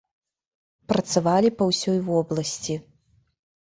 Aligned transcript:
Працавалі 0.93 1.49
па 1.59 1.63
ўсёй 1.73 1.99
вобласці. 2.11 2.75